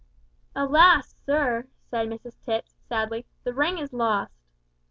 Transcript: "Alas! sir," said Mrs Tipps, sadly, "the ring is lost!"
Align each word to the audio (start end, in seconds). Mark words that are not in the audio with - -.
"Alas! 0.55 1.13
sir," 1.27 1.67
said 1.91 2.07
Mrs 2.09 2.35
Tipps, 2.43 2.73
sadly, 2.89 3.23
"the 3.43 3.53
ring 3.53 3.77
is 3.77 3.93
lost!" 3.93 4.33